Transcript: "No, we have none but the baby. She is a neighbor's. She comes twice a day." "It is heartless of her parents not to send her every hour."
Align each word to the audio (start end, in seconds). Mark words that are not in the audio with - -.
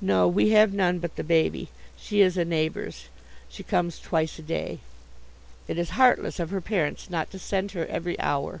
"No, 0.00 0.28
we 0.28 0.50
have 0.50 0.72
none 0.72 1.00
but 1.00 1.16
the 1.16 1.24
baby. 1.24 1.70
She 1.96 2.20
is 2.20 2.36
a 2.36 2.44
neighbor's. 2.44 3.08
She 3.48 3.64
comes 3.64 3.98
twice 3.98 4.38
a 4.38 4.42
day." 4.42 4.78
"It 5.66 5.76
is 5.76 5.90
heartless 5.98 6.38
of 6.38 6.50
her 6.50 6.60
parents 6.60 7.10
not 7.10 7.32
to 7.32 7.38
send 7.40 7.72
her 7.72 7.84
every 7.84 8.16
hour." 8.20 8.60